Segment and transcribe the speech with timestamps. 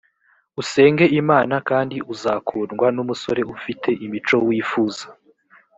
[0.61, 5.05] usenge imana kandi uzakundwa n’umusore ufite imico wifuza